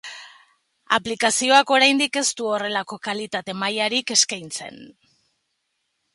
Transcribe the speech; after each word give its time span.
Aplikazioak 0.95 1.73
oraindik 1.75 2.19
ez 2.21 2.25
du 2.41 2.49
horrelako 2.55 2.99
kalitate-mailarik 3.09 4.17
eskaintzen 4.19 4.83